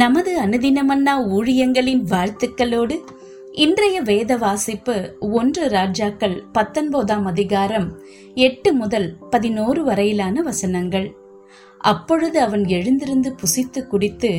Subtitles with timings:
[0.00, 2.96] நமது அனுதினமன்னா ஊழியங்களின் வாழ்த்துக்களோடு
[3.52, 7.88] இன்றைய வேத வாசிப்பு ஒன்று ராஜாக்கள் பத்தொன்பதாம் அதிகாரம்
[8.34, 11.14] எட்டு முதல் பதினோரு வரையிலான வசனங்கள்.
[11.78, 14.32] அப்பொழுது அவன் எழுந்திருந்து புசித்து குடித்து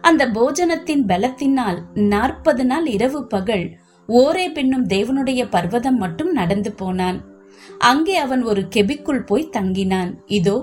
[0.00, 3.66] அந்த போஜனத்தின் பலத்தினால் நாற்பது நாள் இரவு பகல்
[4.08, 7.20] ஓரே பெண்ணும் தேவனுடைய பர்வதம் மட்டும் நடந்து போனான்.
[7.78, 10.12] அங்கே அவன் ஒரு கெபிக்குள் போய் தங்கினான்.
[10.26, 10.56] இதோ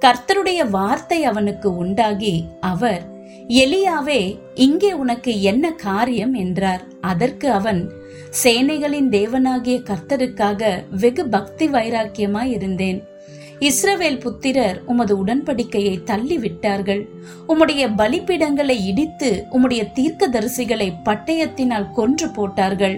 [0.00, 3.18] கர்த்தருடைய வார்த்தை அவனுக்கு உண்டாகி அவர்
[3.62, 4.20] எலியாவே
[4.54, 6.82] இங்கே உனக்கு என்ன காரியம் என்றார்.
[7.00, 7.80] அதற்கு அவன்
[8.42, 13.00] சேனைகளின் தேவனாகிய கர்த்தருக்காக வெகு பக்தி வைராக்கியமாய் இருந்தேன்.
[13.60, 17.02] இஸ்ரவேல் புத்திரர் உமது உடன்படிக்கையை தள்ளி விட்டார்கள்
[17.46, 22.96] உம்முடைய பலிப்பீடங்களை இடித்து உம்முடைய தீர்க்கதரிசிகளை பட்டயத்தினால் கொன்று போட்டார்கள்.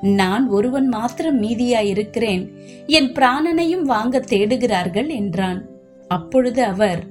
[0.00, 2.42] நான் ஒருவன் மாத்திரம் மீதியாய் இருக்கிறேன்
[2.86, 5.60] என் பிராணனையும் வாங்க தேடுகிறார்கள் என்றான்.
[6.08, 7.02] அப்பொழுது அவர்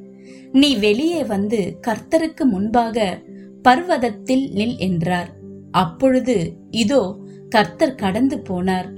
[0.51, 3.21] நீ வெளியே வந்து கர்த்தருக்கு முன்பாக
[3.63, 5.29] பர்வதத்தில் நில் என்றார்.
[5.71, 7.17] அப்பொழுது இதோ
[7.49, 8.89] கர்த்தர் கடந்து போனார்.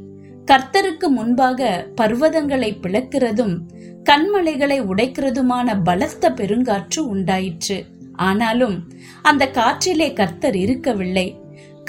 [0.45, 3.57] கர்த்தருக்கு முன்பாக பர்வதங்களை பிளக்கிறதும்
[4.03, 7.85] கண்மலைகளை உடைக்கிறதுமான பலத்த பெருங்காற்று உண்டாயிற்று.
[8.13, 8.87] ஆனாலும்
[9.21, 11.37] அந்த காற்றிலே கர்த்தர் இருக்கவில்லை.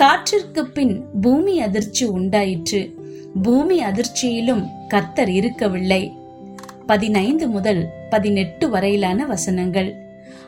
[0.03, 2.95] காற்றிற்கு பின் பூமி அதிர்ச்சி உண்டாயிற்று.
[3.43, 6.13] பூமி அதிர்ச்சியிலும் கர்த்தர் இருக்கவில்லை.
[6.87, 9.95] பதினைந்து முதல் பதினெட்டு வரையிலான வசனங்கள்.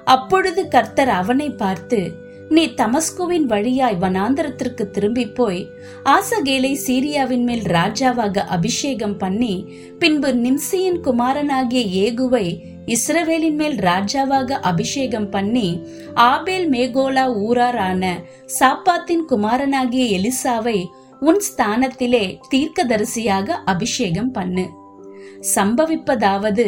[0.05, 5.67] அப்பொழுது கர்த்தர் அவனை பார்த்து நீ தமஸ்குவின் வழியாய் வனாந்தரத்திற்கு திரும்பி போய்
[6.05, 12.47] ஆசகேலை சீரியாவின் மேல் ராஜாவாக அபிஷேகம் பண்ணி பின்பு நிம்சியின் குமாரனாகிய ஏகுவை
[12.87, 15.83] இஸ்ரவேலின் மேல் ராஜாவாக அபிஷேகம் பண்ணி
[16.15, 18.12] ஆபேல் மேகோலா ஊராரான
[18.61, 20.84] சாப்பாத்தின் குமாரனாகிய எலிசாவை
[21.20, 24.67] உன் ஸ்தானத்திலே தீர்க்கதரிசியாக அபிஷேகம் பண்ணு.
[25.55, 26.67] சம்பவிப்பதாவது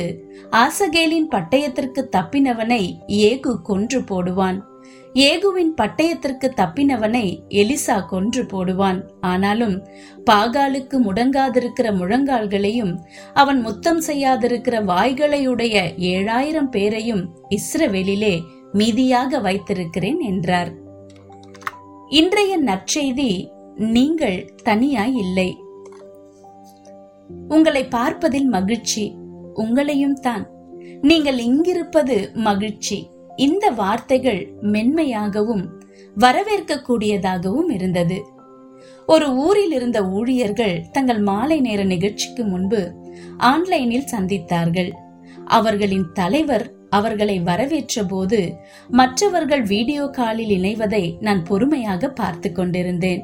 [0.50, 4.68] ஆசகேலின் பட்டயத்திற்கு தப்பினவனை ஏகு கொன்று போடுவான்.
[5.14, 9.00] ஏகுவின் பட்டயத்திற்கு தப்பினவனை எலிசா கொன்று போடுவான்.
[9.20, 9.86] ஆனாலும்
[10.30, 12.92] பாகாலுக்கு முடங்காதிருக்கிற முழங்கால்களையும்
[13.34, 18.40] அவன் முத்தம் செய்யாதிருக்கிற வாய்களையுடைய ஏழாயிரம் பேரையும் இஸ்ரவேலிலே
[18.72, 20.70] மீதியாக வைத்திருக்கிறேன் என்றார்.
[22.08, 25.50] இன்றைய நற்செய்தி நீங்கள் தனியாய் இல்லை.
[27.48, 29.04] உங்களை பார்ப்பதில் மகிழ்ச்சி
[29.54, 30.44] உங்களையும் தான்.
[31.02, 32.16] நீங்கள் இங்கிருப்பது
[32.48, 32.98] மகிழ்ச்சி.
[33.36, 34.40] இந்த வார்த்தைகள்
[34.74, 35.64] மென்மையாகவும்
[36.16, 38.18] வரவேற்கக்கூடியதாகவும் இருந்தது.
[39.06, 42.80] ஒரு ஊரில் இருந்த ஊழியர்கள் தங்கள் மாலை நேர நிகழ்ச்சிக்கு முன்பு
[43.52, 44.90] ஆன்லைனில் சந்தித்தார்கள்.
[45.58, 48.38] அவர்களின் தலைவர் அவர்களை வரவேற்ற போது
[48.90, 53.22] மற்றவர்கள் வீடியோ காலில் இணைவதை நான் பொறுமையாக பார்த்து கொண்டிருந்தேன்.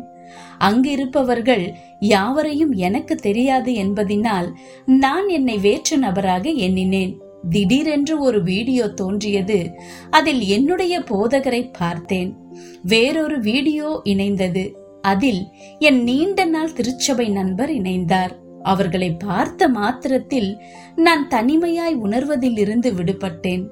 [0.60, 4.53] அங்கிருப்பவர்கள் யாவரையும் எனக்கு தெரியாது என்பதினால்
[4.87, 7.20] நான் என்னை வேற்று நபராக எண்ணினேன்.
[7.50, 9.70] திடீரென்று ஒரு வீடியோ தோன்றியது.
[10.10, 12.36] அதில் என்னுடைய போதகரை பார்த்தேன்.
[12.82, 14.72] வேறொரு வீடியோ இணைந்தது.
[15.00, 15.47] அதில்
[15.78, 18.31] என் நீண்ட நாள் திருச்சபை நண்பர் இணைந்தார்.
[18.62, 20.62] அவர்களை பார்த்த மாத்திரத்தில்
[20.97, 23.69] நான் தனிமையாய் உணர்வதிலிருந்து விடுபட்டேன்.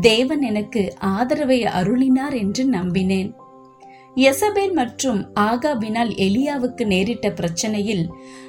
[0.00, 3.32] தேவன் எனக்கு ஆதரவை அருளினார் என்று நம்பினேன்.
[4.16, 8.04] எசபேல் மற்றும் ஆகாபினால் எலியாவுக்கு நேரிட்ட பிரச்சனையில்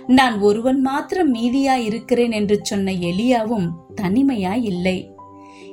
[0.08, 4.98] நான் ஒருவன் மாத்திரம் மீதியாய் இருக்கிறேன் என்று சொன்ன எலியாவும் தனிமையாய் இல்லை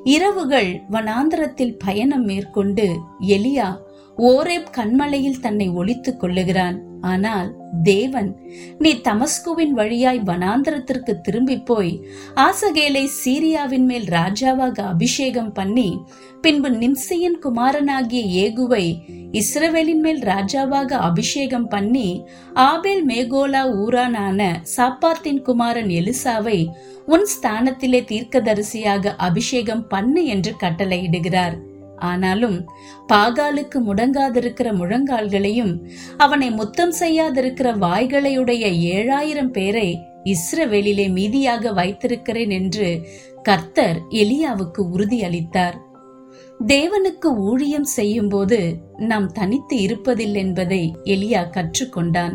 [0.04, 2.86] இரவுகள் வனாந்தரத்தில் பயணம் மேற்கொண்டு
[3.26, 3.68] எலியா
[4.18, 6.78] ஓரேப் கண்மலையில் தன்னை ஒழித்துக் கொள்ளுகிறான்.
[7.00, 8.40] ஆனால் தேவன்
[8.78, 16.00] நீ தமஸ்குவின் வழியாய் வனாந்தரத்திற்கு திரும்பி போய் ஆசகேலை சீரியாவின் மேல் ராஜாவாக அபிஷேகம் பண்ணி
[16.40, 18.94] பின்பு நிம்சியின் குமாரனாகிய ஏகுவை
[19.32, 26.66] இஸ்ரவேலின் மேல் ராஜாவாக அபிஷேகம் பண்ணி ஆபேல் மேகோலா ஊரானான சாப்பாத்தின் குமாரன் எலிசாவை
[27.06, 31.58] உன் ஸ்தானத்திலே தீர்க்கதரிசியாக அபிஷேகம் பண்ணு என்று கட்டளையிடுகிறார்.
[32.02, 32.56] ஆனாலும்
[33.12, 35.72] பாகாலுக்கு முடங்காதிருக்கிற முழங்கால்களையும்
[36.16, 38.64] அவனை முத்தம் செய்யாதிருக்கிற வாய்களையுடைய
[38.94, 39.88] ஏழாயிரம் பேரை
[40.24, 42.88] இஸ்ரவேலிலே மீதியாக வைத்திருக்கிறேன் என்று
[43.42, 45.78] கர்த்தர் எலியாவுக்கு உறுதியளித்தார்.
[46.66, 48.58] தேவனுக்கு ஊழியம் செய்யும்போது
[48.96, 52.34] நாம் தனித்து இருப்பதில்லை என்பதை எலியா கற்றுக்கொண்டான்.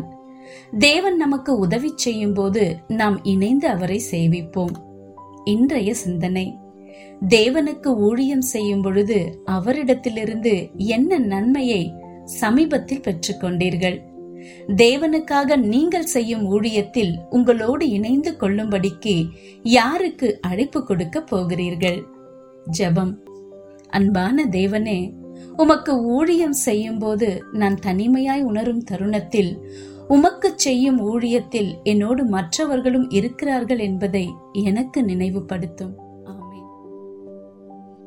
[0.78, 4.74] தேவன் நமக்கு உதவி செய்யும் போது நாம் இணைந்து அவரை சேவிப்போம்.
[5.44, 6.46] இன்றைய சிந்தனை.
[7.28, 14.06] தேவனுக்கு ஊழியம் செய்யும் பொழுது அவரிடத்திலிருந்து என்ன நன்மையை சமீபத்தில் பெற்றுக்கொண்டீர்கள்
[14.76, 19.26] தேவனுக்காக நீங்கள் செய்யும் ஊழியத்தில் உங்களோடு இணைந்து கொள்ளும்படிக்கு
[19.62, 22.06] யாருக்கு அழைப்பு கொடுக்க போகிறீர்கள்?
[22.78, 23.14] ஜெபம்.
[23.88, 25.14] அன்பான தேவனே
[25.56, 29.52] உமக்கு ஊழியம் செய்யும் போது நான் தனிமையாய் உணரும் தருணத்தில்
[30.08, 35.94] உமக்கு செய்யும் ஊழியத்தில் என்னோடு மற்றவர்களும் இருக்கிறார்கள் என்பதை எனக்கு நினைவுபடுத்தும்.